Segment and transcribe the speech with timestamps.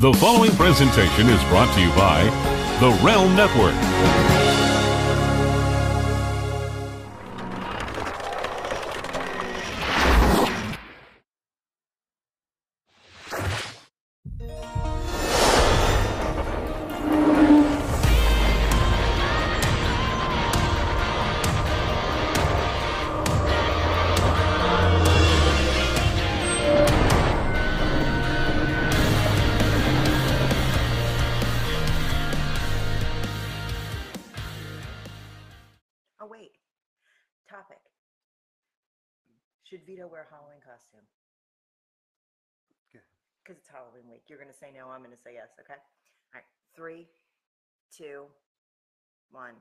[0.00, 2.22] The following presentation is brought to you by
[2.78, 3.74] the Realm Network.
[44.26, 45.78] You're gonna say no, I'm gonna say yes, okay?
[46.34, 46.46] Alright.
[46.74, 47.06] Three,
[47.96, 48.24] two,
[49.30, 49.54] one.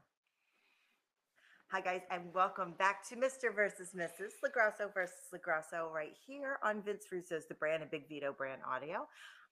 [1.70, 3.54] Hi guys, and welcome back to Mr.
[3.54, 4.32] versus Mrs.
[4.44, 9.08] LoGrasso versus LoGrasso right here on Vince Russo's The Brand and Big Vito Brand Audio.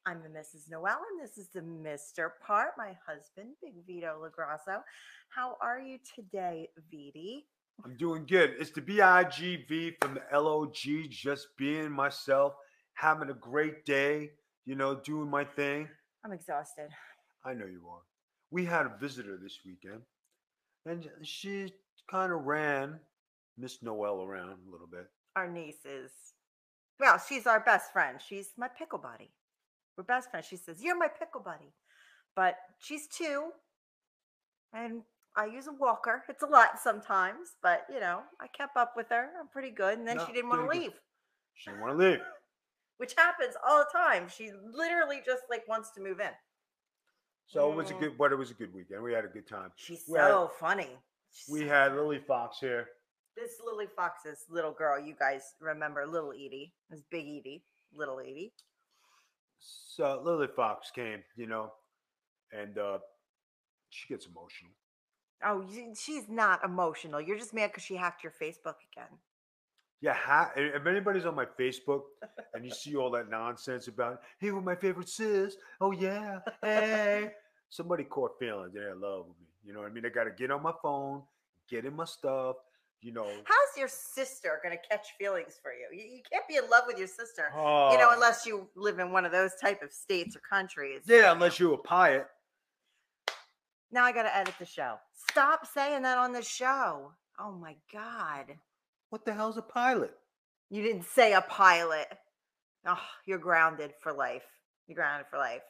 [0.05, 0.69] I'm the Mrs.
[0.69, 2.29] Noel, and this is the Mr.
[2.45, 4.81] part, my husband, Big Vito LoGrasso.
[5.29, 7.47] How are you today, Viti?
[7.83, 8.55] I'm doing good.
[8.59, 12.53] It's the BIGV from the LOG, just being myself,
[12.93, 14.31] having a great day,
[14.65, 15.87] you know, doing my thing.
[16.23, 16.89] I'm exhausted.
[17.45, 18.01] I know you are.
[18.51, 20.01] We had a visitor this weekend,
[20.85, 21.71] and she
[22.09, 22.99] kind of ran
[23.57, 25.07] Miss Noel around a little bit.
[25.35, 26.11] Our niece is,
[26.99, 28.19] well, she's our best friend.
[28.25, 29.31] She's my pickle buddy.
[29.97, 30.45] We're best friends.
[30.47, 31.73] She says, You're my pickle buddy.
[32.35, 33.49] But she's two,
[34.73, 35.01] and
[35.37, 36.23] I use a walker.
[36.27, 39.29] It's a lot sometimes, but you know, I kept up with her.
[39.39, 39.97] I'm pretty good.
[39.97, 40.93] And then No, she didn't want to leave,
[41.53, 42.19] She didn't want to leave.
[42.97, 44.27] Which happens all the time.
[44.29, 46.31] She literally just like wants to move in.
[47.47, 47.99] So it was a Mm.
[47.99, 49.03] good, but it was a good weekend.
[49.03, 49.71] We had a good time.
[49.75, 50.97] She's We had- so funny.
[51.31, 52.01] She's We so had funny.
[52.01, 52.89] Lily Fox here.
[53.35, 54.97] this Lily Fox's little girl.
[54.97, 56.73] You guys remember Little Edie?
[56.89, 58.53] This Big Edie, Little Edie.
[59.59, 61.73] So Lily Fox came, you know,
[62.51, 62.99] and uh
[63.89, 64.71] she gets emotional.
[65.43, 67.19] Oh, she's not emotional.
[67.21, 69.19] You're just mad because she hacked your Facebook again.
[70.01, 72.01] Yeah, ha- if anybody's on my Facebook
[72.53, 75.55] and you see all that nonsense about, hey, we're my favorite sis.
[75.81, 77.31] Oh yeah, hey.
[77.69, 78.73] Somebody caught feelings.
[78.73, 79.47] They're in love with me.
[79.63, 80.05] You know what I mean?
[80.05, 81.23] I got to get on my phone,
[81.69, 82.57] get in my stuff.
[83.01, 83.25] You know.
[83.45, 85.87] How's your sister going to catch feelings for you?
[85.97, 86.15] you?
[86.17, 89.11] You can't be in love with your sister, you Oh, know, unless you live in
[89.11, 91.01] one of those type of states or countries.
[91.05, 92.27] yeah, unless you're a pirate.
[93.91, 94.95] Now I got to edit the show.
[95.29, 97.11] Stop saying that on the show.
[97.39, 98.45] Oh my God.
[99.09, 100.11] What the hell's a pilot?
[100.69, 102.07] You didn't say a pilot.
[102.87, 104.43] Oh, you're grounded for life.
[104.87, 105.61] You're grounded for life.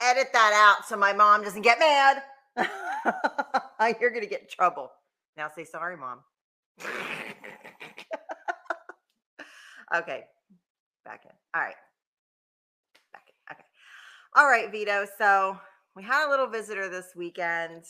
[0.00, 2.22] Edit that out so my mom doesn't get mad.
[4.00, 4.90] you're going to get in trouble.
[5.36, 6.20] Now say sorry, mom.
[9.94, 10.24] okay.
[11.04, 11.32] Back in.
[11.54, 11.74] All right.
[13.12, 13.34] Back in.
[13.52, 13.64] Okay.
[14.34, 15.06] All right, Vito.
[15.18, 15.58] So
[15.94, 17.84] we had a little visitor this weekend.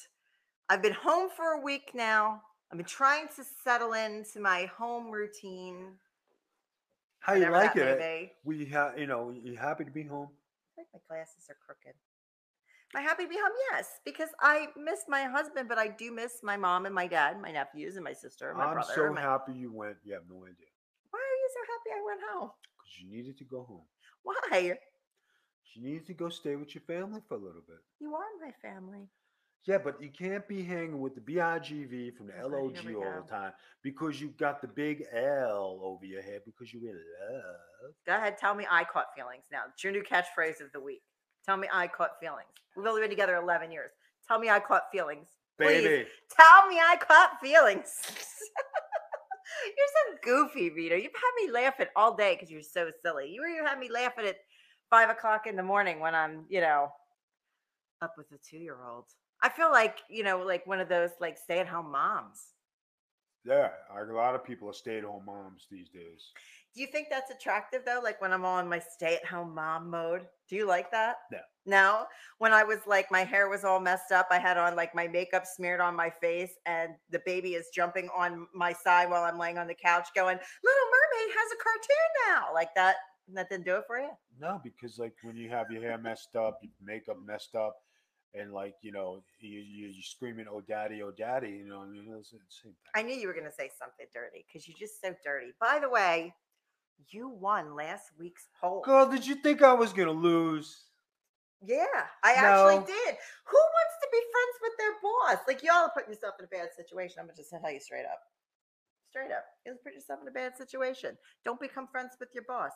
[0.69, 2.43] I've been home for a week now.
[2.71, 5.93] I've been trying to settle into my home routine.
[7.21, 7.99] How you like it?
[7.99, 8.33] be.
[8.45, 10.29] We have, you know, you happy to be home?
[10.73, 11.95] I think my glasses are crooked.
[12.95, 13.53] Am I happy to be home?
[13.73, 17.41] Yes, because I miss my husband, but I do miss my mom and my dad,
[17.41, 18.93] my nephews and my sister, and my I'm brother.
[18.95, 19.97] so my- happy you went.
[20.05, 20.71] You have no idea
[21.11, 22.51] Why are you so happy I went home?
[22.79, 23.83] because you needed to go home.
[24.23, 24.77] Why?
[25.75, 27.79] You needed to go stay with your family for a little bit.
[28.01, 29.09] You are my family.
[29.67, 33.23] Yeah, but you can't be hanging with the BIGV from the LOG all go.
[33.25, 33.53] the time
[33.83, 37.93] because you've got the big L over your head because you're in love.
[38.07, 39.63] Go ahead, tell me I caught feelings now.
[39.73, 41.03] It's your new catchphrase of the week.
[41.45, 42.47] Tell me I caught feelings.
[42.77, 43.91] We've only been together 11 years.
[44.29, 45.29] Tell me I caught feelings.
[45.61, 45.83] Please.
[45.83, 46.07] Baby,
[46.39, 47.89] Tell me I caught feelings.
[49.77, 50.97] you're so goofy, Vito.
[50.97, 53.31] You've had me laughing all day because you're so silly.
[53.31, 54.37] You even had me laughing at
[54.91, 56.89] five o'clock in the morning when I'm, you know,
[58.03, 59.07] up with a two year old.
[59.43, 62.43] I feel like, you know, like one of those like stay at home moms.
[63.45, 66.33] yeah, a lot of people are stay-at-home moms these days.
[66.75, 68.01] Do you think that's attractive though?
[68.03, 70.27] Like when I'm all in my stay at home mom mode?
[70.49, 71.17] Do you like that?
[71.33, 71.39] No.
[71.65, 72.05] No.
[72.39, 75.09] When I was like, my hair was all messed up, I had on like my
[75.09, 79.39] makeup smeared on my face, and the baby is jumping on my side while I'm
[79.39, 82.55] laying on the couch going, Little Mermaid has a cartoon now.
[82.55, 82.97] Like that.
[83.35, 84.11] That didn't do it for you?
[84.39, 87.77] No, because like when you have your hair messed up, your makeup messed up,
[88.39, 91.87] and like you know you, you you're screaming "Oh daddy, oh daddy," you know I
[91.87, 92.93] mean it's the same thing.
[92.95, 95.53] I knew you were going to say something dirty because you're just so dirty.
[95.61, 96.35] By the way,
[97.11, 98.83] you won last week's poll.
[98.83, 100.85] Girl, did you think I was gonna lose?
[101.65, 101.87] Yeah,
[102.23, 103.17] I actually did.
[103.47, 105.39] Who wants to be friends with their boss?
[105.49, 107.17] Like y'all are putting yourself in a bad situation.
[107.21, 108.21] I'm gonna just tell you straight up.
[109.11, 109.45] Straight up.
[109.65, 111.17] You put yourself in a bad situation.
[111.45, 112.73] Don't become friends with your boss.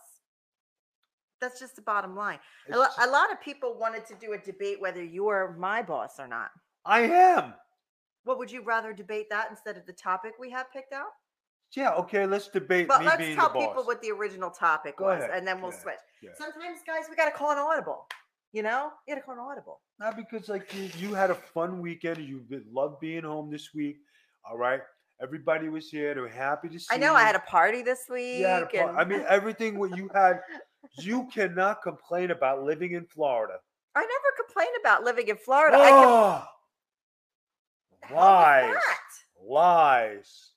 [1.40, 2.38] That's just the bottom line.
[2.72, 6.19] A, lo- a lot of people wanted to do a debate whether you're my boss
[6.19, 6.50] or not.
[6.84, 7.54] I am.
[8.25, 11.08] What would you rather debate that instead of the topic we have picked out?
[11.75, 11.92] Yeah.
[11.94, 12.26] Okay.
[12.26, 13.69] Let's debate But me let's being tell the boss.
[13.69, 15.94] people what the original topic Go was, ahead, and then we'll ahead, switch.
[16.22, 16.31] yeah.
[16.37, 18.06] Sometimes, guys, we got to call an audible.
[18.52, 19.81] You know, you got to call an audible.
[20.00, 22.19] Not because like you, you had a fun weekend.
[22.19, 23.98] You be- loved being home this week.
[24.44, 24.81] All right.
[25.22, 26.14] Everybody was here.
[26.14, 26.86] They were happy to see.
[26.90, 28.38] I know I had a party this week.
[28.38, 30.40] You had a par- I mean, everything what you had.
[30.99, 33.55] You cannot complain about living in Florida.
[33.94, 35.77] I never complain about living in Florida.
[35.79, 36.44] Oh,
[38.11, 38.75] was lies,
[39.49, 40.50] lies.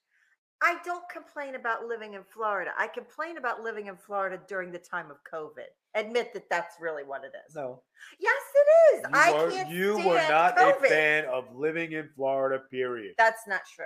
[0.62, 2.72] I don't complain about living in Florida.
[2.78, 5.68] I complain about living in Florida during the time of COVID.
[5.96, 7.54] Admit that that's really what it is.
[7.54, 7.82] No,
[8.20, 9.02] Yes, it is.
[9.04, 10.86] you, I were, can't you were not COVID.
[10.86, 12.64] a fan of living in Florida.
[12.72, 13.14] Period.
[13.18, 13.86] That's not true.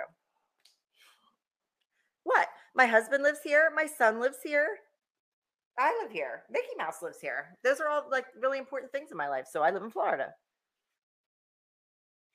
[2.22, 2.48] What?
[2.74, 3.72] My husband lives here.
[3.74, 4.68] My son lives here.
[5.78, 6.42] I live here.
[6.50, 7.56] Mickey Mouse lives here.
[7.62, 9.46] Those are all like really important things in my life.
[9.50, 10.28] So I live in Florida.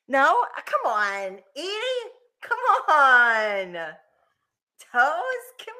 [0.07, 2.11] No, Uh, come on, Edie.
[2.41, 2.59] Come
[2.89, 3.73] on,
[4.91, 5.45] Toes.
[5.59, 5.75] Come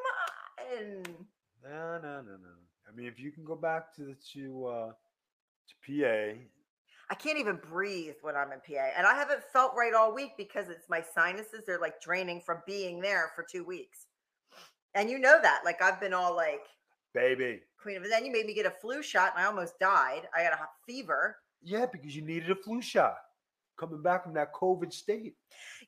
[0.72, 1.04] on.
[1.64, 2.56] No, no, no, no.
[2.88, 4.92] I mean, if you can go back to the to uh,
[5.68, 6.40] to PA,
[7.10, 10.32] I can't even breathe when I'm in PA, and I haven't felt right all week
[10.38, 11.64] because it's my sinuses.
[11.66, 14.06] They're like draining from being there for two weeks,
[14.96, 15.62] and you know that.
[15.66, 16.66] Like I've been all like
[17.14, 17.62] baby.
[17.82, 18.10] queen of.
[18.10, 20.24] Then you made me get a flu shot, and I almost died.
[20.36, 21.38] I got a hot fever.
[21.62, 23.18] Yeah, because you needed a flu shot
[23.78, 25.36] coming back from that COVID state.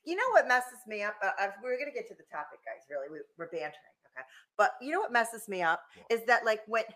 [0.04, 1.14] You know what messes me up?
[1.22, 2.84] Uh, uh, we're gonna get to the topic, guys.
[2.90, 4.26] Really, we, we're bantering, okay?
[4.56, 6.84] But you know what messes me up is that like when.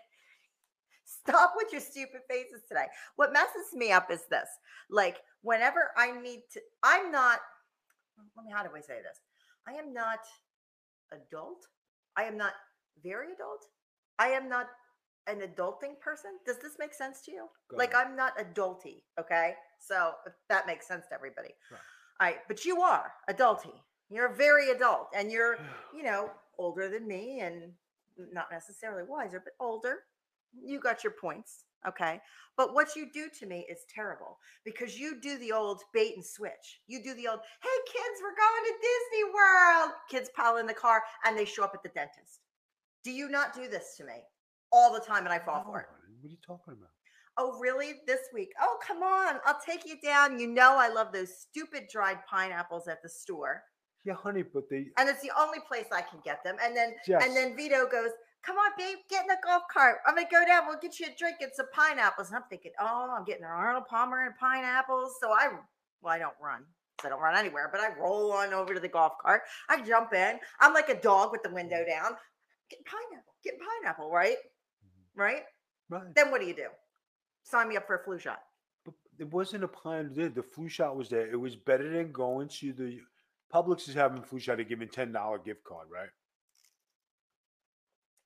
[1.03, 2.85] Stop with your stupid faces today.
[3.17, 4.47] What messes me up is this:
[4.89, 7.39] like whenever I need to, I'm not.
[8.37, 8.51] Let me.
[8.53, 9.19] How do I say this?
[9.67, 10.19] I am not
[11.11, 11.65] adult.
[12.15, 12.53] I am not
[13.03, 13.65] very adult.
[14.21, 14.67] I am not
[15.25, 16.31] an adulting person.
[16.45, 17.45] Does this make sense to you?
[17.69, 18.07] Go like ahead.
[18.07, 19.55] I'm not adulty, okay?
[19.79, 21.49] So if that makes sense to everybody.
[21.71, 21.79] Right.
[22.19, 23.73] All right, but you are adulty.
[24.11, 25.57] You're very adult and you're,
[25.95, 26.29] you know,
[26.59, 27.71] older than me and
[28.31, 30.03] not necessarily wiser, but older.
[30.53, 32.21] You got your points, okay?
[32.57, 36.23] But what you do to me is terrible because you do the old bait and
[36.23, 36.81] switch.
[36.85, 39.91] You do the old, hey kids, we're going to Disney World.
[40.11, 42.41] Kids pile in the car and they show up at the dentist.
[43.03, 44.21] Do you not do this to me
[44.71, 45.87] all the time and I fall for it?
[45.89, 46.89] What are you talking about?
[47.37, 47.93] Oh, really?
[48.05, 48.51] This week?
[48.61, 49.35] Oh, come on.
[49.45, 50.39] I'll take you down.
[50.39, 53.63] You know, I love those stupid dried pineapples at the store.
[54.03, 56.57] Yeah, honey, but they And it's the only place I can get them.
[56.63, 58.09] And then, Jess, and then Vito goes,
[58.43, 59.97] Come on, babe, get in the golf cart.
[60.07, 60.63] I'm going to go down.
[60.67, 62.29] We'll get you a drink and some pineapples.
[62.29, 65.15] And I'm thinking, Oh, I'm getting an Arnold Palmer and pineapples.
[65.21, 65.49] So I,
[66.01, 66.63] well, I don't run.
[67.03, 69.41] I don't run anywhere, but I roll on over to the golf cart.
[69.69, 70.39] I jump in.
[70.59, 71.87] I'm like a dog with the window mm.
[71.87, 72.11] down.
[72.71, 74.37] Get pineapple, get pineapple, right?
[74.37, 75.21] Mm-hmm.
[75.21, 75.43] Right?
[75.89, 76.15] right.
[76.15, 76.67] Then what do you do?
[77.43, 78.39] Sign me up for a flu shot.
[78.85, 80.11] But it wasn't a plan.
[80.13, 81.29] The, the flu shot was there.
[81.29, 82.99] It was better than going to the
[83.53, 84.57] Publix is having flu shot.
[84.57, 86.09] They're giving ten dollar gift card, right?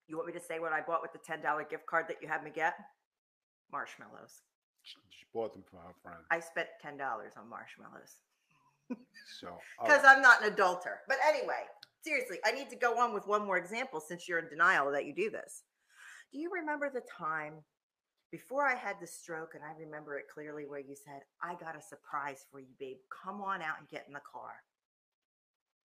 [0.07, 2.17] You want me to say what I bought with the ten dollar gift card that
[2.21, 2.75] you had me get?
[3.71, 4.43] Marshmallows.
[4.83, 6.19] She, bought them for her friend.
[6.29, 8.21] I spent ten dollars on marshmallows
[9.39, 9.47] So
[9.81, 10.05] because right.
[10.05, 10.15] Oh.
[10.15, 11.01] I'm not an adulter.
[11.07, 11.65] But anyway,
[12.05, 15.05] seriously, I need to go on with one more example since you're in denial that
[15.05, 15.63] you do this.
[16.31, 17.55] Do you remember the time
[18.31, 21.75] before I had the stroke, and I remember it clearly, where you said, "I got
[21.75, 22.97] a surprise for you, babe.
[23.23, 24.63] Come on out and get in the car."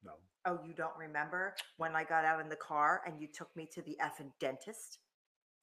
[0.05, 0.12] no.
[0.47, 3.69] Oh, you don't remember when I got out in the car and you took me
[3.75, 4.99] to the effing dentist?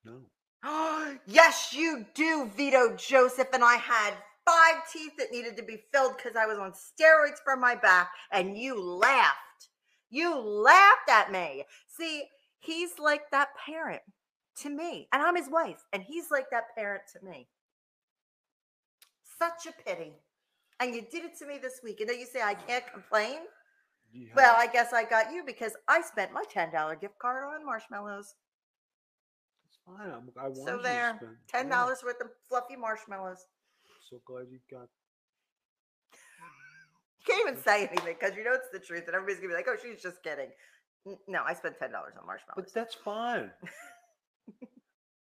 [0.05, 0.19] No.
[0.63, 3.47] Oh, yes, you do, Vito Joseph.
[3.53, 4.13] And I had
[4.45, 8.11] five teeth that needed to be filled because I was on steroids for my back,
[8.31, 9.37] and you laughed.
[10.09, 11.65] You laughed at me.
[11.87, 12.25] See,
[12.59, 14.01] he's like that parent
[14.57, 17.47] to me, and I'm his wife, and he's like that parent to me.
[19.37, 20.13] Such a pity.
[20.79, 22.01] And you did it to me this week.
[22.01, 23.37] And then you say I oh, can't complain?
[24.11, 27.65] You Well, I guess I got you because I spent my $10 gift card on
[27.65, 28.35] marshmallows.
[29.67, 30.09] it's fine.
[30.11, 33.45] I'm, I want So there, to spend $10 yeah, worth of fluffy marshmallows.
[34.09, 34.87] So glad you got.
[37.27, 39.67] Can't even say anything because you know it's the truth, and everybody's gonna be like,
[39.67, 40.49] "Oh, she's just kidding."
[41.27, 42.55] No, I spent ten dollars on marshmallows.
[42.55, 43.51] But that's fine.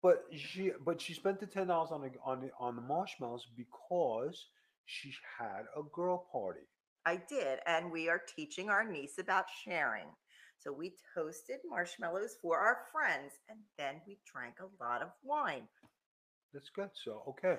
[0.03, 3.47] but she, but she spent the ten dollars on the on the on the marshmallows
[3.55, 4.47] because
[4.85, 6.67] she had a girl party.
[7.05, 10.07] I did, and we are teaching our niece about sharing.
[10.59, 15.67] So we toasted marshmallows for our friends, and then we drank a lot of wine.
[16.53, 16.89] That's good.
[16.93, 17.57] So okay.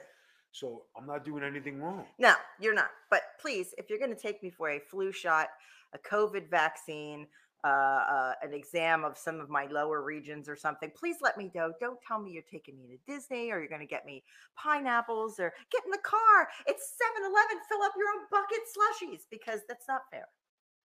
[0.55, 2.05] So I'm not doing anything wrong.
[2.17, 2.91] No, you're not.
[3.11, 5.49] But please, if you're going to take me for a flu shot,
[5.93, 7.27] a COVID vaccine,
[7.65, 11.51] uh, uh, an exam of some of my lower regions or something, please let me
[11.57, 11.73] know.
[11.81, 14.23] Don't tell me you're taking me to Disney or you're going to get me
[14.57, 16.49] pineapples or get in the car.
[16.69, 17.59] It's 7 Eleven.
[17.69, 20.29] Fill up your own bucket slushies because that's not fair.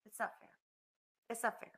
[0.05, 0.49] It's not fair.
[1.29, 1.71] It's not fair.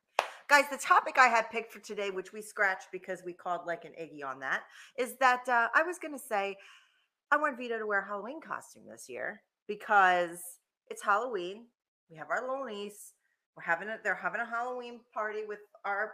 [0.47, 3.85] Guys, the topic I had picked for today, which we scratched because we called like
[3.85, 4.63] an Iggy on that,
[4.97, 6.57] is that uh, I was going to say
[7.31, 10.39] I want Vito to wear a Halloween costume this year because
[10.89, 11.67] it's Halloween.
[12.09, 13.13] We have our little niece.
[13.55, 16.13] We're having a they're having a Halloween party with our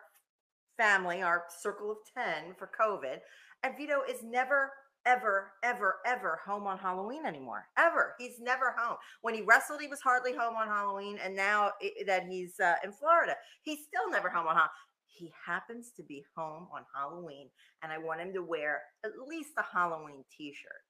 [0.77, 3.19] family, our circle of 10 for COVID.
[3.63, 4.71] And Vito is never,
[5.05, 7.67] ever, ever, ever home on Halloween anymore.
[7.77, 8.15] Ever.
[8.19, 8.97] He's never home.
[9.21, 11.17] When he wrestled, he was hardly home on Halloween.
[11.23, 14.71] And now i that he's uh, in Florida, he's still never home on Halloween.
[15.07, 17.49] He happens to be home on Halloween,
[17.81, 20.84] and I want him to wear at least a Halloween t shirt.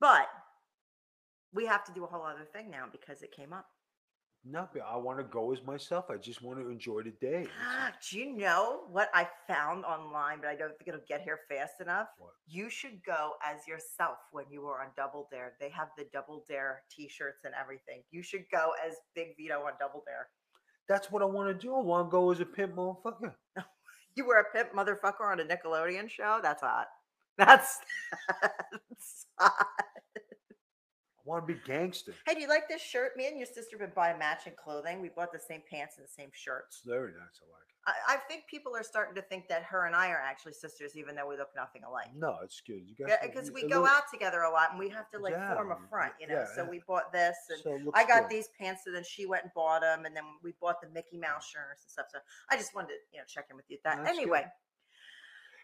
[0.00, 0.28] But
[1.52, 3.66] we have to do a whole other thing now because it came up.
[4.48, 6.04] No, but I want to go as myself.
[6.08, 7.46] I just want to enjoy the day.
[7.46, 7.66] All.
[7.66, 11.40] Ah, do you know what I found online, but I don't think it'll get here
[11.48, 12.06] fast enough?
[12.18, 12.30] What?
[12.46, 15.54] You should go as yourself when you were on Double Dare.
[15.58, 18.02] They have the Double Dare t-shirts and everything.
[18.12, 20.28] You should go as Big Vito on Double Dare.
[20.88, 21.74] That's what I want to do.
[21.74, 23.34] I want to go as a pimp motherfucker.
[24.16, 26.40] You were a pimp motherfucker on a Nickelodeon show?
[26.42, 26.86] That's hot.
[27.38, 27.78] That's,
[28.42, 29.26] that's.
[29.38, 29.50] I
[31.24, 32.14] want to be gangster.
[32.26, 33.16] Hey, do you like this shirt?
[33.16, 35.00] Me and your sister have been buying matching clothing.
[35.00, 36.76] We bought the same pants and the same shirts.
[36.82, 37.40] It's very nice.
[37.42, 37.76] I like it.
[37.86, 40.96] I, I think people are starting to think that her and I are actually sisters,
[40.96, 42.10] even though we look nothing alike.
[42.16, 42.82] No, it's good.
[42.86, 45.54] You guys, because we go out together a lot and we have to like Yeah,
[45.54, 46.34] form a front, you know.
[46.34, 48.30] yeah, so we bought this and So I got good.
[48.30, 51.18] these pants and then she went and bought them and then we bought the Mickey
[51.18, 52.06] Mouse shirts and stuff.
[52.12, 52.18] So
[52.50, 53.78] I just wanted to, you know, check in with you.
[53.84, 54.42] That anyway.
[54.42, 54.50] good.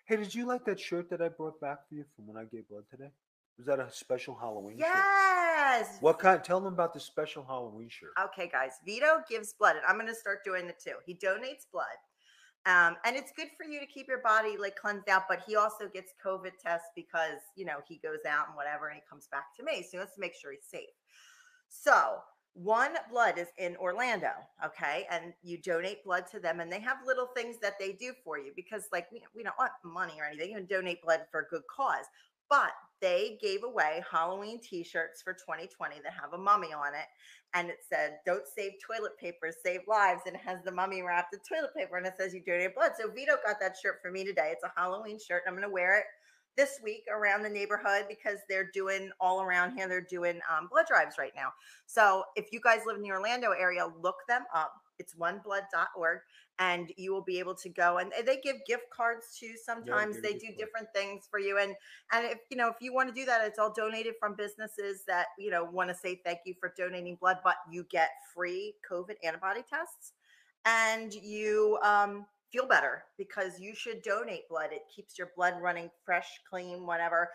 [0.04, 2.44] Hey, did you like that shirt that I brought back for you from when I
[2.44, 3.10] gave blood today?
[3.56, 4.88] Was that a special Halloween shirt?
[4.88, 5.98] Yes.
[6.00, 6.42] What kind?
[6.42, 8.10] Tell them about the special Halloween shirt.
[8.20, 8.72] Okay, guys.
[8.84, 10.94] Vito gives blood, and I'm going to start doing it too.
[11.06, 11.86] He donates blood,
[12.66, 15.24] um, and it's good for you to keep your body like cleansed out.
[15.28, 18.96] But he also gets COVID tests because you know he goes out and whatever, and
[18.96, 19.82] he comes back to me.
[19.82, 20.90] So he wants to make sure he's safe.
[21.68, 22.18] So
[22.54, 24.30] one blood is in Orlando,
[24.64, 28.12] okay, and you donate blood to them, and they have little things that they do
[28.24, 30.52] for you because like we, we don't want money or anything.
[30.52, 32.04] You donate blood for a good cause.
[32.50, 37.06] But they gave away Halloween T-shirts for 2020 that have a mummy on it,
[37.54, 41.32] and it said "Don't save toilet paper, save lives," and it has the mummy wrapped
[41.32, 42.92] in toilet paper, and it says you donate blood.
[43.00, 44.50] So Vito got that shirt for me today.
[44.52, 46.04] It's a Halloween shirt, and I'm gonna wear it
[46.56, 49.88] this week around the neighborhood because they're doing all around here.
[49.88, 51.48] They're doing um, blood drives right now.
[51.86, 54.72] So if you guys live in the Orlando area, look them up.
[54.98, 56.20] It's oneblood.org,
[56.58, 57.98] and you will be able to go.
[57.98, 59.54] And they give gift cards too.
[59.62, 61.58] Sometimes give they do different things for you.
[61.58, 61.74] And
[62.12, 65.02] and if you know if you want to do that, it's all donated from businesses
[65.08, 68.74] that you know want to say thank you for donating blood, but you get free
[68.88, 70.12] COVID antibody tests,
[70.66, 74.68] and you um, feel better because you should donate blood.
[74.72, 77.30] It keeps your blood running fresh, clean, whatever.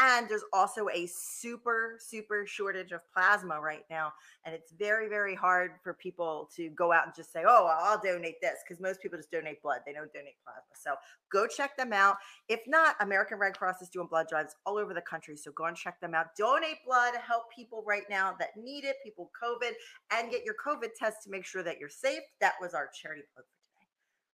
[0.00, 4.12] And there's also a super, super shortage of plasma right now.
[4.46, 8.00] And it's very, very hard for people to go out and just say, oh, I'll
[8.02, 9.80] donate this because most people just donate blood.
[9.84, 10.62] They don't donate plasma.
[10.74, 10.94] So
[11.30, 12.16] go check them out.
[12.48, 15.36] If not, American Red Cross is doing blood drives all over the country.
[15.36, 16.28] So go and check them out.
[16.38, 19.72] Donate blood, help people right now that need it, people COVID,
[20.12, 22.22] and get your COVID test to make sure that you're safe.
[22.40, 23.61] That was our charity plug for.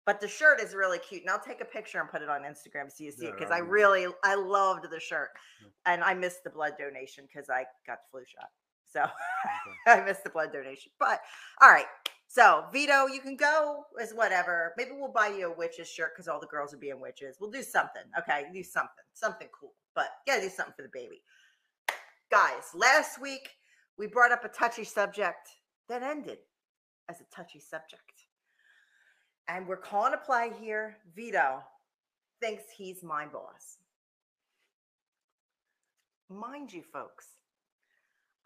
[0.06, 2.42] But the shirt is really cute, and I'll take a picture and put it on
[2.42, 5.30] Instagram so you see Yeah, it because I really I loved the shirt,
[5.86, 8.50] and I missed the blood donation because I got the flu shot,
[8.86, 10.02] so Okay.
[10.02, 10.92] I missed the blood donation.
[11.00, 11.22] But
[11.62, 11.88] all right,
[12.28, 14.74] so Vito, you can go as whatever.
[14.78, 17.38] Maybe we'll buy you a witch's shirt because all the girls are being witches.
[17.40, 18.46] We'll do something, okay?
[18.54, 19.74] Do something, something cool.
[19.96, 21.22] But you gotta do something for the baby,
[22.30, 22.72] guys.
[22.76, 23.50] Last week
[23.98, 25.50] we brought up a touchy subject
[25.90, 26.40] that ended
[27.10, 28.15] as a touchy subject.
[29.48, 30.98] And we're calling a play here.
[31.16, 31.62] Vito
[32.42, 33.78] thinks he's my boss.
[36.30, 37.28] Mind you, folks,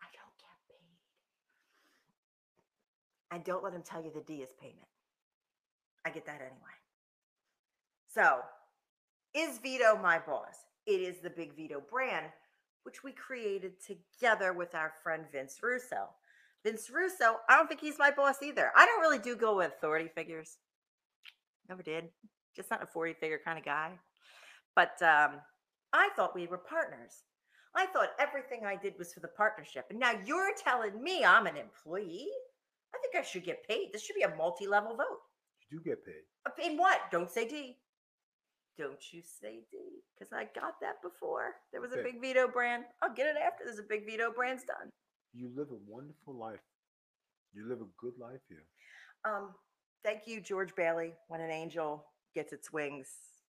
[0.02, 0.98] I don't get paid.
[3.36, 4.78] And don't let him tell you the D is payment.
[6.06, 6.76] I get that anyway.
[8.14, 8.40] So,
[9.34, 10.56] is Vito my boss?
[10.86, 12.26] It is the Big Vito brand,
[12.84, 16.10] which we created together with our friend Vince Russo.
[16.66, 18.72] Vince Russo, I don't think he's my boss either.
[18.76, 20.58] I don't really do go with authority figures.
[21.70, 22.06] Never did.
[22.56, 23.92] Just not a 40 figure kind of guy.
[24.76, 25.40] But um,
[25.94, 27.24] I thought we were partners.
[27.76, 29.86] I thought everything I did was for the partnership.
[29.90, 32.28] And now you're telling me I'm an employee?
[32.94, 33.90] I think I should get paid.
[33.94, 35.20] This should be a multi level vote.
[35.70, 36.24] You do get paid.
[36.48, 37.02] Uh, In what?
[37.12, 37.78] Don't say D.
[38.78, 39.78] Don't you say D.
[40.18, 41.56] Because I got that before.
[41.72, 42.86] There was a big Vito brand.
[43.04, 44.90] I'll get it after there's a big Vito brand's done.
[45.34, 46.60] You live a wonderful life.
[47.54, 48.64] You live a good life here.
[49.26, 49.54] Um,
[50.04, 51.14] Thank you, George Bailey.
[51.28, 53.08] When an angel gets its wings,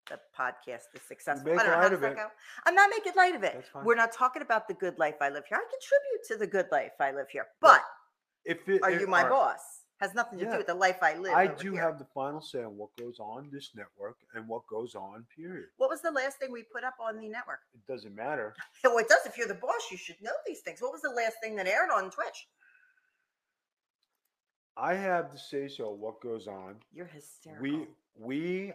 [0.08, 1.50] the podcast is successful.
[1.52, 2.16] make I don't know how does of that it.
[2.16, 2.26] go.
[2.66, 3.64] I'm not making light of it.
[3.84, 5.58] We're not talking about the good life I live here.
[5.58, 7.46] I contribute to the good life I live here.
[7.60, 7.82] But
[8.44, 9.60] If it, are if- you my right, boss?
[10.00, 10.52] Has nothing to Yeah.
[10.52, 11.34] do with the life I live.
[11.34, 11.82] I do here.
[11.82, 15.26] have the final say on what goes on this network and what goes on.
[15.34, 15.70] Period.
[15.76, 17.58] What was the last thing we put up on the network?
[17.74, 18.54] It doesn't matter.
[18.84, 19.26] Well, it does.
[19.26, 20.80] If you're the boss, you should know these things.
[20.80, 22.46] What was the last thing that aired on Twitch?
[24.80, 26.76] I have the say so what goes on.
[26.92, 27.62] You're hysterical.
[27.62, 28.72] We we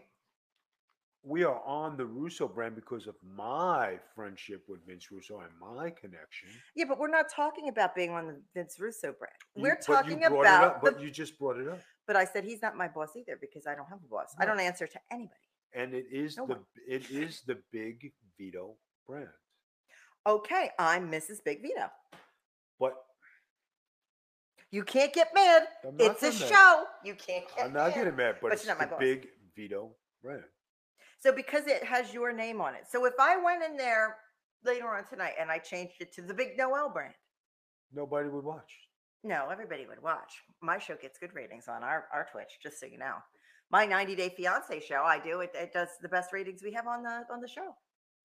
[1.26, 5.90] we are on the Russo brand because of my friendship with Vince Russo and my
[5.90, 6.50] connection.
[6.76, 9.34] yeah, but we're not talking about being on the Vince Russo brand.
[9.56, 10.64] You- We're talking about.
[10.64, 13.16] up, the, but you just brought it up, but I said he's not my boss
[13.16, 14.36] either because I don't have a boss.
[14.38, 15.40] I don't answer to anybody.
[15.74, 16.64] and it is No the one.
[16.88, 18.76] it is the big Vito
[19.08, 19.30] brand.
[20.28, 21.38] Okay, I'm Mrs.
[21.46, 21.88] Big Vito.
[22.80, 22.96] But
[24.74, 25.68] You can't get mad.
[26.00, 26.50] It's a mad.
[26.50, 26.84] show.
[27.06, 27.94] You can't get I'm not mad.
[27.94, 29.00] getting mad, but, But it's not my the boss.
[29.00, 29.92] big Vito
[30.24, 30.42] brand.
[31.20, 32.86] So because it has your name on it.
[32.89, 34.18] So if I went in there
[34.65, 37.13] later on tonight and I changed it to the Big Noel brand,
[37.94, 38.74] Nobody would watch.
[39.24, 40.42] no, everybody would watch.
[40.60, 43.18] My show gets good ratings on our, our Twitch, just so you know.
[43.70, 45.51] My 90 Day Fiance show, I do it.
[45.53, 47.75] It does the best ratings we have on the on the show.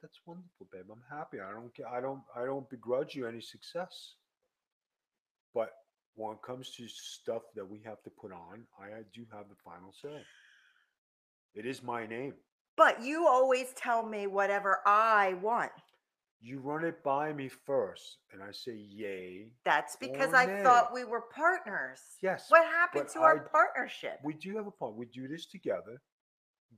[0.00, 0.86] That's wonderful, babe.
[0.90, 1.40] I'm happy.
[1.40, 4.14] I don't I don't I don't begrudge you any success.
[5.52, 5.72] But
[6.18, 9.54] when it comes to stuff that we have to put on, I do have the
[9.64, 10.20] final say.
[11.54, 12.34] It is my name.
[12.76, 15.70] But you always tell me whatever I want.
[16.40, 19.48] You run it by me first, and I say yay.
[19.64, 22.00] That's because I thought we were partners.
[22.22, 24.20] Yes, What happened to our I- partnership?
[24.22, 24.94] we do have a point.
[24.96, 26.00] We do this together,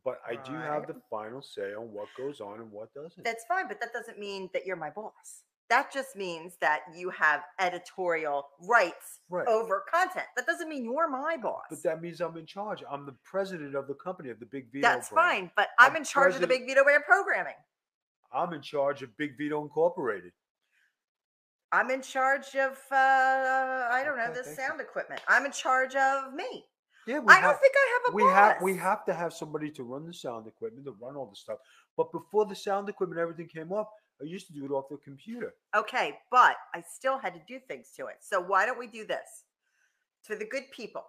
[0.05, 3.23] but I do have the final say on what goes on and what doesn't.
[3.23, 5.43] That's fine, but that doesn't mean that you're my boss.
[5.71, 9.47] That just means that you have editorial rights right.
[9.47, 10.27] over content.
[10.37, 11.63] That doesn't mean you're my boss.
[11.71, 12.83] But that means I'm in charge.
[12.91, 14.87] I'm the president of the company of the Big Vito.
[14.87, 15.31] That's brand.
[15.31, 17.55] fine, but I'm, I'm in charge of the Big Vito Brand programming.
[18.33, 20.33] I'm in charge of Big Vito Incorporated.
[21.73, 24.65] I'm in charge of uh, I don't know Okay, the thank you.
[24.67, 25.21] sound equipment.
[25.29, 26.65] I'm in charge of me.
[27.07, 28.35] Yeah, we I have, don't think I have a we boss.
[28.35, 31.37] have we have to have somebody to run the sound equipment, to run all the
[31.37, 31.59] stuff.
[31.97, 33.93] But before the sound equipment, everything came up.
[34.21, 35.55] I used to do it off the computer.
[35.75, 38.17] Okay, but I still had to do things to it.
[38.21, 39.45] So why don't we do this?
[40.27, 41.05] To the good people,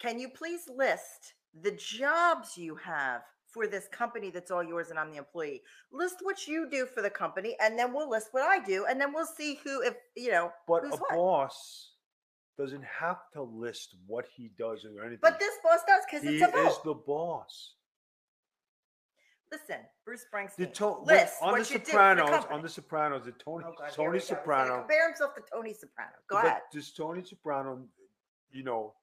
[0.00, 4.98] can you please list the jobs you have for this company that's all yours and
[4.98, 5.62] I'm the employee?
[5.92, 9.00] List what you do for the company and then we'll list what I do and
[9.00, 11.10] then we'll see who if you know But a what.
[11.10, 11.90] boss
[12.58, 15.18] doesn't have to list what he does or anything.
[15.22, 16.66] But this boss does because he it's a vote.
[16.68, 17.74] is the boss.
[19.52, 20.72] Listen, Bruce Springsteen.
[20.72, 23.90] To- list on the you do for Sopranos, on the Sopranos, the Tony Oh, God,
[23.92, 24.12] Tony go.
[24.14, 24.78] He's gonna Soprano.
[24.78, 26.10] compare himself to Tony Soprano.
[26.28, 26.62] Go but ahead.
[26.72, 27.82] Does Tony Soprano,
[28.50, 28.94] you know,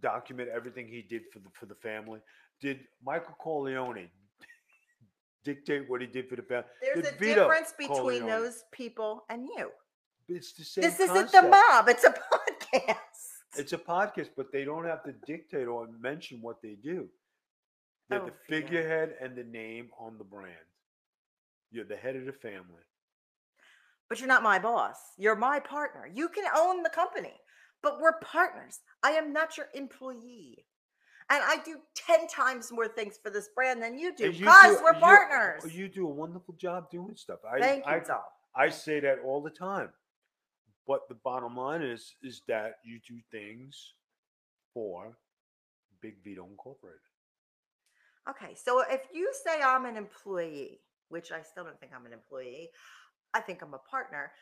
[0.00, 2.20] document everything he did for the for the family?
[2.60, 4.08] Did Michael Corleone
[5.44, 6.64] dictate what he did for the family?
[6.80, 8.26] There's Did a Vito difference between Corleone?
[8.28, 9.70] those people and you.
[10.28, 10.82] It's the same.
[10.84, 11.88] This isn't the mob.
[11.88, 12.10] It's a
[12.74, 12.96] podcast.
[13.56, 17.08] It's a podcast, but they don't have to dictate or mention what they do.
[18.08, 20.54] They're Oh, the figurehead and the name on the brand.
[21.70, 22.82] You're the head of the family.
[24.08, 24.96] but you're not my boss.
[25.16, 26.06] You're my partner.
[26.06, 27.32] You can own the company,
[27.82, 28.80] but we're partners.
[29.02, 30.66] I am not your employee.
[31.30, 34.92] And I do 10 times more things for this brand than you do because we're
[35.00, 35.74] partners.
[35.74, 37.38] You do a wonderful job doing stuff.
[37.50, 38.24] I, Thank I, you, Doll.
[38.54, 39.88] I say that all the time.
[40.86, 43.94] But the bottom line is is that you do things
[44.74, 45.16] for
[46.02, 47.00] Big Vito Incorporated.
[48.28, 52.12] Okay, so if you say I'm an employee, which I still don't think I'm an
[52.12, 52.70] employee,
[53.34, 54.32] I think I'm a partner,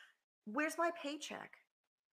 [0.45, 1.51] where's my paycheck?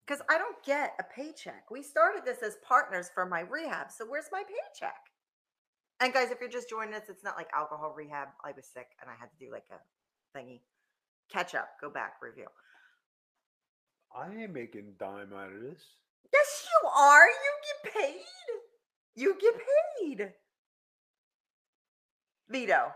[0.06, 1.70] Because I don't get a paycheck.
[1.70, 4.96] We started this as partners for my rehab, so where's my paycheck?
[6.00, 8.28] And guys, if you're just joining us, it's not like alcohol rehab.
[8.44, 10.60] I was sick and I had to do like a thingy.
[11.30, 12.46] Catch up, go back, review.
[14.16, 15.82] I ain't making dime out of this.
[16.32, 17.26] Yes, you are.
[17.26, 17.52] You
[17.84, 18.20] get paid.
[19.14, 19.54] You get
[20.00, 20.32] paid.
[22.50, 22.92] Vito,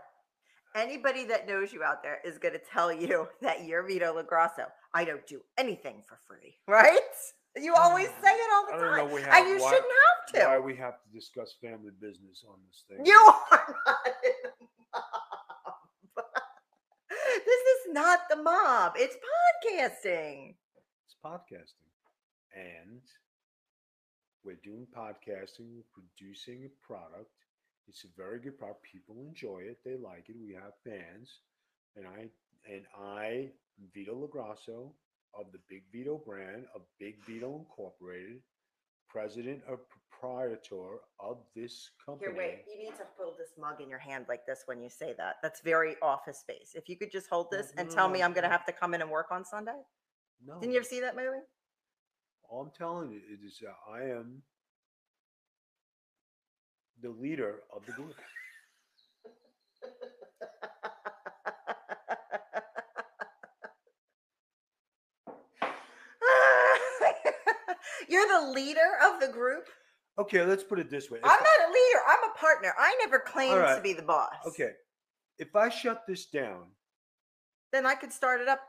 [0.75, 4.65] anybody that knows you out there is going to tell you that you're Vito LoGrasso.
[4.93, 6.99] I don't do anything for free, right?
[7.55, 9.25] You always say it all the I don't know time.
[9.25, 10.47] have- and you why- shouldn't have to.
[10.49, 13.05] Why we have to discuss family business on this thing?
[13.05, 13.13] You
[13.51, 14.49] are not in the
[14.93, 16.25] mob.
[17.45, 18.93] this is not the mob.
[18.95, 20.55] It's podcasting.
[21.05, 21.89] It's podcasting.
[22.55, 23.01] And
[24.43, 27.31] we're doing podcasting, we're producing a product.
[27.87, 28.83] It's a very good product.
[28.83, 29.77] People enjoy it.
[29.85, 30.35] They like it.
[30.41, 31.39] We have fans.
[31.95, 32.29] And I
[32.71, 33.49] and I,
[33.93, 34.91] Vito LoGrasso
[35.37, 38.39] of the Big Vito brand of Big Vito Incorporated,
[39.09, 39.81] president or
[40.21, 42.31] proprietor of this company.
[42.31, 42.63] Here, wait.
[42.71, 45.35] You need to hold this mug in your hand like this when you say that.
[45.43, 46.71] That's very office space.
[46.75, 48.49] If you could just hold No, this and no, tell no, me I'm going to
[48.49, 49.81] have to come in and work on Sunday.
[50.45, 51.39] No, Didn't you ever see that movie?
[52.49, 54.41] all I'm telling you is that I am
[57.03, 58.15] the leader of the group.
[68.09, 69.65] You're the leader of the group.
[70.17, 71.19] Okay, let's put it this way.
[71.19, 71.99] If I'm not a leader.
[72.07, 72.73] I'm a partner.
[72.77, 74.33] I never claimed to be the boss.
[74.47, 74.71] okay,
[75.39, 76.65] if I shut this down,
[77.71, 78.59] Then I could start it up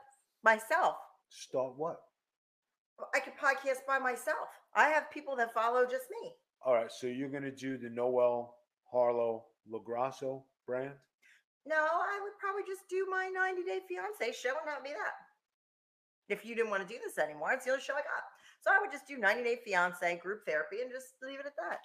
[0.43, 0.95] myself.
[1.29, 2.01] start what?
[3.13, 4.47] I could podcast by myself.
[4.75, 6.31] I have people that follow just me.
[6.65, 8.55] All right, so you're gonna do the Noel
[8.91, 10.95] Harlow LoGrasso brand?
[11.67, 14.93] No, I would probably just do my 90 Day Fiance show and that would be
[14.93, 15.13] that.
[16.27, 18.23] If you didn't want to do this anymore, it's the only show I got.
[18.61, 21.55] So I would just do 90 Day Fiance group therapy and just leave it at
[21.55, 21.81] that.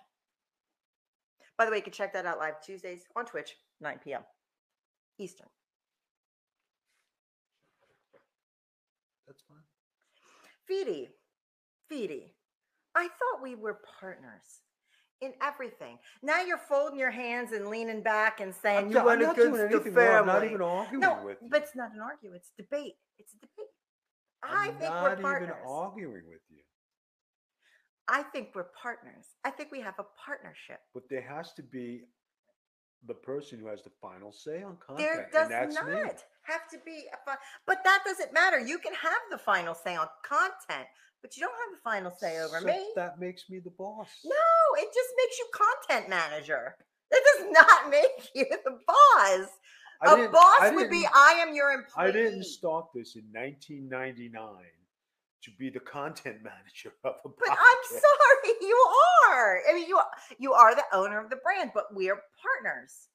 [1.58, 4.22] By the way, you can check that out live Tuesdays on Twitch, 9 p.m.
[5.18, 5.48] Eastern.
[9.26, 9.58] That's fine.
[10.68, 11.08] Feedy,
[11.92, 12.32] Feedy,
[12.94, 14.62] I thought we were partners
[15.20, 15.98] in everything.
[16.22, 19.20] Now you're folding your hands and leaning back and saying I'm you not- I'm want
[19.20, 20.16] not to doing the anything wrong.
[20.20, 21.48] I'm not even arguing no, with you.
[21.50, 22.42] but it's not an argument.
[22.42, 22.94] It's debate.
[23.18, 23.70] It's a debate.
[24.42, 26.62] I I'm think not we're even arguing with you.
[28.09, 29.26] I think we're partners.
[29.44, 30.80] I think we have a partnership.
[30.94, 32.04] But there has to be
[33.06, 34.98] the person who has the final say on content.
[34.98, 36.10] There does and that's not me.
[36.42, 38.58] have to be a fi- but that doesn't matter.
[38.58, 40.86] You can have the final say on content,
[41.22, 42.92] but you don't have the final say over So me.
[42.96, 44.08] That makes me the boss.
[44.24, 46.74] No, it just makes you content manager.
[47.10, 49.48] That does not make you the boss.
[50.02, 52.08] I a boss would be I am your employee.
[52.08, 54.48] I didn't start this in 1999
[55.42, 57.35] to be the content manager of a podcast.
[57.38, 58.87] But I'm sorry, you
[59.29, 59.61] are.
[59.70, 63.09] I mean, you are, you are the owner of the brand, but we are partners.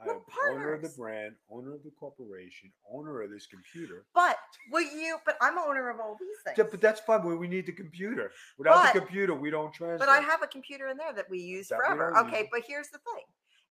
[0.00, 0.20] I we're am
[0.54, 4.04] owner of the brand, owner of the corporation, owner of this computer.
[4.14, 4.36] But
[4.70, 5.18] will you?
[5.26, 6.56] But I'm owner of all these things.
[6.56, 7.22] Yeah, but that's fine.
[7.22, 8.30] But we need the computer.
[8.58, 9.98] Without the computer, we don't translate.
[9.98, 12.12] But I have a computer in there that we use That forever.
[12.14, 12.48] don't okay, use.
[12.52, 13.24] but here's the thing.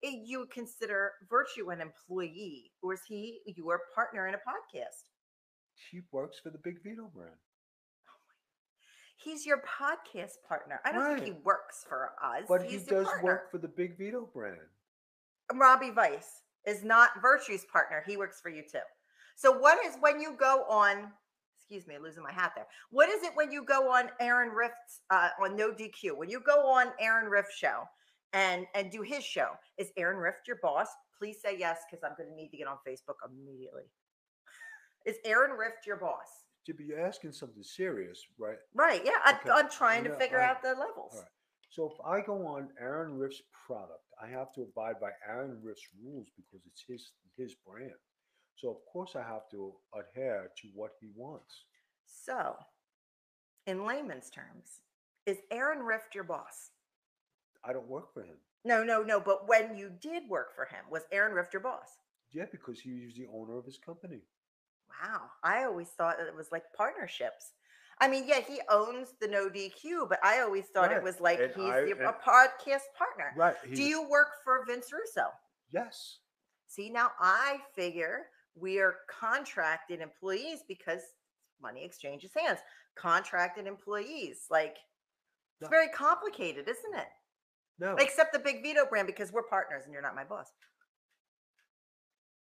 [0.03, 5.03] Eh, You would consider Virtue an employee, or is he your partner in a podcast?
[5.91, 7.35] He works for the Big Vito brand.
[9.15, 10.79] He's your podcast partner.
[10.85, 12.43] I don't think he works for us.
[12.47, 13.23] But He's he does partner.
[13.23, 14.57] work for the Big Vito brand.
[15.53, 18.03] Robbie Vice is not Virtue's partner.
[18.05, 18.79] He works for you too.
[19.35, 21.11] So what is when you go on?
[21.57, 22.67] Excuse me, losing my hat there.
[22.91, 26.15] What is it when you go on Aaron Rift's uh, on No DQ?
[26.17, 27.83] When you go on Aaron Rift show
[28.33, 30.87] and and do his show, is Aaron Rift your boss?
[31.17, 33.83] Please say yes because I'm going to need to get on Facebook immediately.
[35.05, 36.27] Is Aaron Rift your boss?
[36.73, 38.57] Be asking something serious, right?
[38.73, 39.01] Right.
[39.05, 39.11] Yeah.
[39.23, 41.13] I, Okay, I'm trying to figure out the levels.
[41.15, 41.29] right.
[41.69, 45.87] So if I go on Aaron Rift's product, I have to abide by Aaron Rift's
[46.01, 47.91] rules because it's his his brand.
[48.55, 51.65] So of course I have to adhere to what he wants.
[52.05, 52.55] So,
[53.67, 54.81] in layman's terms,
[55.25, 56.71] is Aaron Rift your boss?
[57.63, 58.37] I don't work for him.
[58.63, 59.19] No, no, no.
[59.19, 61.89] But when you did work for him, was Aaron Rift your boss?
[62.31, 64.21] Yeah, because he was the owner of his company.
[65.03, 65.21] Wow.
[65.43, 67.51] I always thought that it was like partnerships.
[68.01, 71.39] I mean, yeah, he owns the No DQ, but I always thought it was like
[71.39, 73.31] and he's I- your, a podcast partner.
[73.37, 73.55] Right.
[73.73, 75.27] Do you work for Vince Russo?
[75.71, 76.17] Yes.
[76.67, 78.23] See, now I figure
[78.55, 81.01] we are contracted employees because
[81.61, 82.59] money exchanges hands.
[82.97, 84.45] Contracted employees.
[84.49, 84.77] Like,
[85.59, 85.67] it's No.
[85.69, 87.07] very complicated, isn't it?
[87.79, 87.95] No.
[87.95, 90.47] Except the Big Vito brand because we're partners and you're not my boss.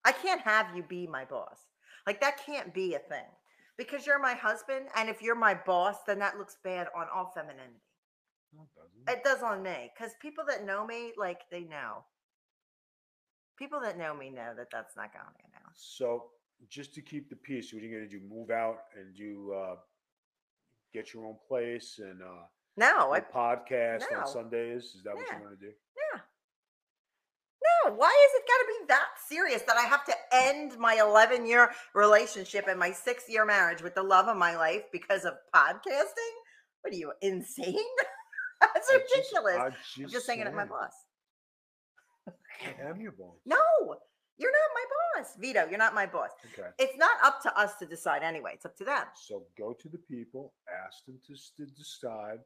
[0.06, 1.60] I can't have you be my boss.
[2.06, 3.26] Like that can't be a thing
[3.78, 4.88] because you're my husband.
[4.96, 7.82] And if you're my boss, then that looks bad on all femininity.
[8.54, 9.18] No, it doesn't.
[9.20, 12.04] It does on me because people that know me, like they know.
[13.58, 15.70] People that know me know that that's not going to now.
[15.76, 16.26] So
[16.70, 18.20] just to keep the peace, what are you gonna do?
[18.28, 19.76] Move out and do uh
[20.94, 22.46] get your own place and uh
[22.78, 24.20] No, I podcast no.
[24.20, 24.96] on Sundays?
[24.96, 25.38] Is that what Yeah.
[25.38, 25.74] you want to do?
[27.92, 31.46] Why is it got to be that serious that I have to end my 11
[31.46, 35.34] year relationship and my six year marriage with the love of my life because of
[35.54, 36.34] podcasting?
[36.82, 37.76] What are you, insane?
[38.62, 39.58] That's I just- ridiculous.
[39.58, 40.94] I'm just just saying it at my boss.
[42.28, 42.32] I
[42.90, 43.36] am your boss.
[43.46, 43.58] No,
[44.38, 45.36] you're not my boss.
[45.40, 46.30] Vito, you're not my boss.
[46.54, 46.70] Okay.
[46.80, 48.52] It's not up to us to decide anyway.
[48.54, 49.04] It's up to them.
[49.16, 50.54] So go to the people,
[50.86, 51.34] ask them to,
[51.66, 52.40] to decide,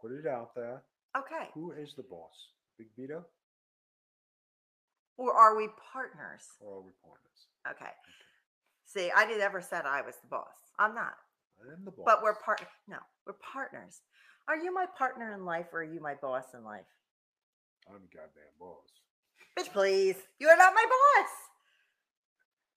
[0.00, 0.82] put it out there.
[1.16, 1.48] Okay.
[1.54, 2.50] Who is the boss?
[2.78, 3.24] Big Vito
[5.18, 6.44] Or are we partners?
[6.60, 7.48] or are we partners?
[7.70, 7.92] Okay.
[8.84, 10.72] See, I did ever said I was the boss.
[10.78, 11.14] I'm not.
[11.60, 12.04] I am the boss.
[12.04, 14.02] but we're part no we're partners
[14.46, 16.84] Are you my partner in life or are you my boss in life?
[17.88, 18.84] I'm a goddamn boss.
[19.58, 20.16] Bitch, please.
[20.38, 21.30] You are not my boss.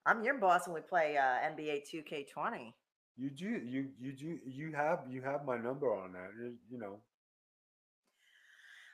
[0.06, 1.22] I'm your boss when we play uh,
[1.52, 2.74] NBA 2K20.
[3.18, 6.30] You do you you do you have you have my number on that.
[6.40, 7.00] You, you know.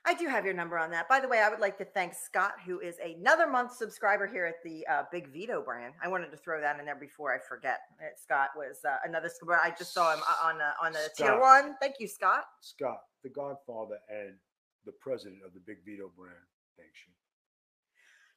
[0.07, 1.09] I do have your number on that.
[1.09, 4.45] By the way, I would like to thank Scott, who is another month subscriber here
[4.45, 5.95] at the uh, Big Vito brand.
[6.03, 7.79] I wanted to throw that in there before I forget.
[8.21, 9.61] Scott was uh, another subscriber.
[9.63, 11.75] I just saw him uh, on uh, on the tier one.
[11.81, 12.43] Thank you, Scott.
[12.61, 14.35] Scott, the godfather and
[14.85, 16.35] the president of the Big Vito brand.
[16.77, 17.13] Thanks you.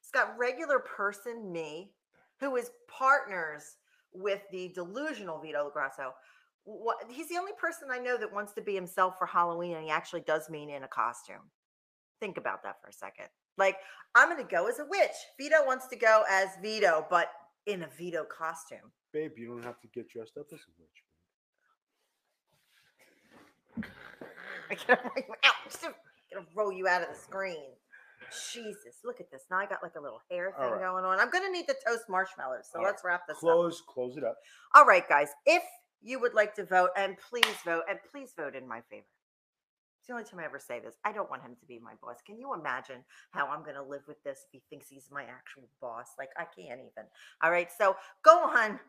[0.01, 1.91] Scott, regular person me,
[2.39, 3.77] who is partners
[4.11, 6.13] with the delusional Vito Grasso.
[6.63, 9.83] What, he's the only person I know that wants to be himself for Halloween, and
[9.83, 11.51] he actually does mean in a costume.
[12.19, 13.27] Think about that for a second.
[13.57, 13.77] Like,
[14.15, 15.15] I'm going to go as a witch.
[15.37, 17.27] Vito wants to go as Vito, but
[17.65, 18.91] in a Vito costume.
[19.13, 21.03] Babe, you don't have to get dressed up as a witch.
[24.71, 25.53] I can't roll you out.
[25.65, 25.81] Just
[26.33, 27.73] gonna roll you out of the screen.
[28.53, 29.43] Jesus, look at this.
[29.49, 30.81] Now I got like a little hair thing right.
[30.81, 31.19] going on.
[31.19, 32.69] I'm gonna need the toast marshmallows.
[32.71, 32.91] So All right.
[32.91, 33.41] let's wrap this up.
[33.41, 34.35] Close, close it up.
[34.75, 35.29] All right, guys.
[35.45, 35.63] If
[36.01, 39.05] you would like to vote, and please vote, and please vote in my favor.
[40.09, 40.95] The only time I ever say this.
[41.05, 42.17] I don't want him to be my boss.
[42.25, 45.21] Can you imagine how I'm going to live with this if he thinks he's my
[45.21, 46.07] actual boss?
[46.17, 47.05] Like, I can't even.
[47.43, 47.67] All right.
[47.77, 47.95] So
[48.25, 48.79] go on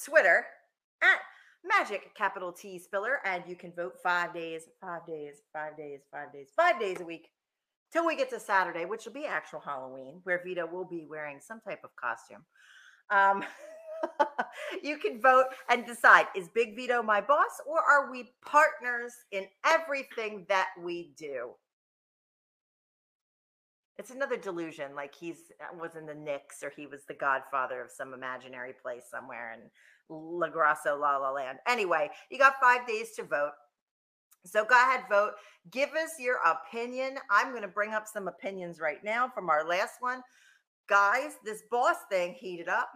[0.00, 0.46] Twitter
[1.02, 1.18] at
[1.64, 6.32] Magic Capital T Spiller, and you can vote five days, five days, five days, five
[6.32, 7.28] days, five days a week
[7.92, 11.40] till we get to Saturday, which will be actual Halloween, where Vito will be wearing
[11.40, 12.44] some type of costume.
[13.10, 13.42] Um,
[14.82, 19.46] you can vote and decide is Big Vito my boss or are we partners in
[19.64, 21.50] everything that we do?
[23.98, 27.82] It's another delusion, like he's uh, was in the Knicks or he was the godfather
[27.82, 29.68] of some imaginary place somewhere in
[30.08, 31.58] La Grasso La La Land.
[31.66, 33.52] Anyway, you got five days to vote.
[34.46, 35.32] So go ahead, vote.
[35.72, 37.18] Give us your opinion.
[37.28, 40.22] I'm going to bring up some opinions right now from our last one.
[40.88, 42.88] Guys, this boss thing heated up.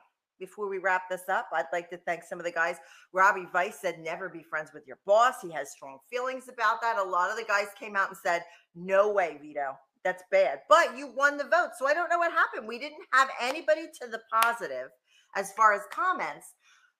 [0.42, 2.78] Before we wrap this up, I'd like to thank some of the guys.
[3.12, 5.34] Robbie Vice said, never be friends with your boss.
[5.40, 6.98] He has strong feelings about that.
[6.98, 8.42] A lot of the guys came out and said,
[8.74, 9.76] no way, Vito.
[10.02, 10.62] That's bad.
[10.68, 11.70] But you won the vote.
[11.78, 12.66] So I don't know what happened.
[12.66, 14.88] We didn't have anybody to the positive
[15.36, 16.54] as far as comments.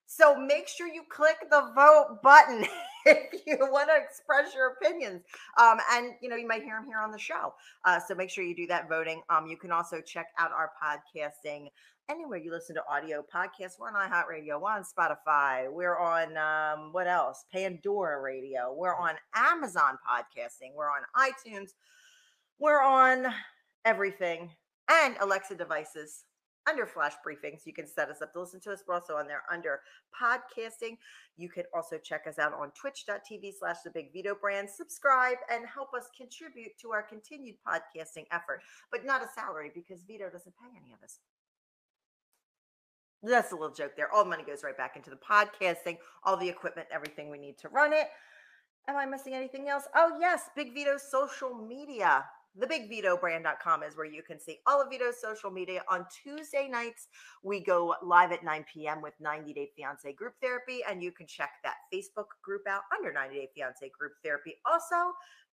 [0.05, 2.65] So make sure you click the vote button
[3.05, 5.23] if you want to express your opinions.
[5.59, 7.53] Um, and you know, you might hear them here on the show.
[7.83, 9.21] Uh, so make sure you do that voting.
[9.29, 11.67] Um, you can also check out our podcasting
[12.09, 13.79] anywhere you listen to audio podcasts.
[13.79, 17.45] We're on iHeartRadio, we're on Spotify, we're on um, what else?
[17.51, 21.71] Pandora Radio, we're on Amazon podcasting, we're on iTunes,
[22.59, 23.27] we're on
[23.85, 24.49] everything
[24.89, 26.25] and Alexa devices
[26.69, 27.65] under flash briefings.
[27.65, 28.83] You can set us up to listen to us.
[28.87, 29.81] We're also on there under
[30.13, 30.97] podcasting.
[31.35, 34.69] You can also check us out on twitch.tv slash the big Vito brand.
[34.69, 38.61] Subscribe and help us contribute to our continued podcasting effort,
[38.91, 41.19] but not a salary because Vito doesn't pay any of us.
[43.23, 44.11] That's a little joke there.
[44.13, 47.57] All the money goes right back into the podcasting, all the equipment, everything we need
[47.59, 48.07] to run it.
[48.89, 49.85] Am I missing anything else?
[49.95, 52.25] Oh, yes, Big Vito's social media.
[52.55, 55.83] The thebigvitobrand.com is where you can see all of Vito's social media.
[55.89, 57.07] On Tuesday nights,
[57.43, 59.01] we go live at 9 p.m.
[59.01, 63.11] with 90 Day Fiance Group Therapy, and you can check that Facebook group out under
[63.11, 64.55] 90 Day Fiance Group Therapy.
[64.65, 65.13] Also,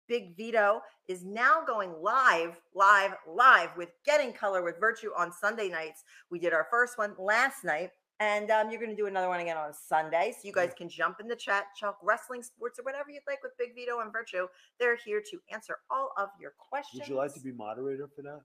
[0.09, 5.69] Big Vito is now going live, live, live with Getting Color with Virtue on Sunday
[5.69, 6.05] nights.
[6.31, 9.41] We did our first one last night, and um, you're going to do another one
[9.41, 10.33] again on Sunday.
[10.33, 13.43] So you guys can jump in the chat, talk wrestling, sports, or whatever you'd like
[13.43, 14.47] with Big Vito and Virtue.
[14.81, 17.03] They're here to answer all of your questions.
[17.03, 18.41] Would you like to be moderator for that?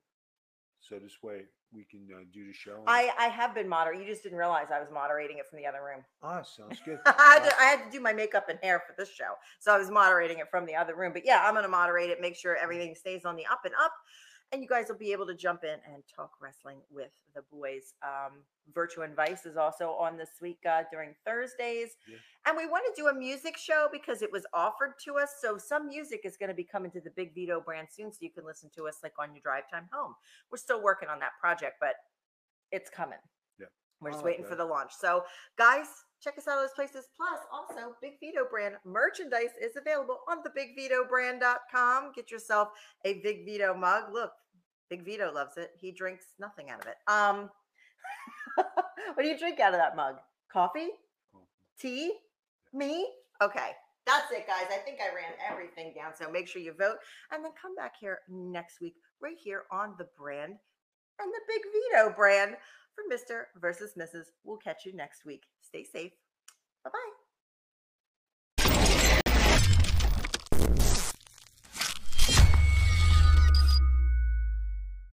[0.87, 1.43] So this way
[1.73, 2.83] we can uh, do the show.
[2.85, 4.05] I, I have been moderating.
[4.05, 6.03] You just didn't realize I was moderating it from the other room.
[6.21, 6.99] ah, sounds good.
[7.05, 9.33] I, had to, I had to do my makeup and hair for this show.
[9.59, 11.13] So I was moderating it from the other room.
[11.13, 13.73] But yeah, I'm going to moderate it, make sure everything stays on the up and
[13.81, 13.93] up.
[14.53, 17.95] And you guys will be able to jump in and talk wrestling with the boys.
[18.03, 18.33] Um,
[18.71, 21.89] Virtue and Vice is also on this week uh, during Thursdays.
[22.07, 22.17] Yeah.
[22.45, 25.29] And we want to do a music show because it was offered to us.
[25.41, 28.11] So some music is going to be coming to the Big Vito brand soon.
[28.11, 30.13] So you can listen to us like on your drive time home.
[30.51, 31.95] We're still working on that project, but
[32.71, 33.19] it's coming.
[33.59, 33.65] Yeah.
[34.01, 34.91] We're just like waiting for the launch.
[34.99, 35.23] So,
[35.57, 35.87] guys,
[36.21, 37.09] check us out those places.
[37.17, 42.11] Plus, also, Big Vito brand merchandise is available on the bigvitobrand.com.
[42.15, 42.69] Get yourself
[43.03, 44.13] a Big Vito mug.
[44.13, 44.31] Look,
[44.93, 45.71] Big Vito loves it.
[45.82, 46.97] He drinks nothing out of it.
[47.08, 47.49] Um,
[49.15, 50.17] what do you drink out of that mug?
[50.51, 50.89] Coffee?
[51.32, 51.47] Coffee.
[51.82, 52.12] Tea?
[52.73, 53.08] Me?
[53.41, 53.71] Okay.
[54.06, 54.67] That's it, guys.
[54.71, 56.12] I think I ran everything down.
[56.15, 56.97] So make sure you vote
[57.32, 60.53] and then come back here next week, right here on the brand
[61.19, 62.56] and the Big Vito brand
[62.93, 63.45] for Mr.
[63.60, 64.25] versus Mrs.
[64.43, 65.45] We'll catch you next week.
[65.62, 66.12] Stay safe.
[66.84, 67.22] Bye bye.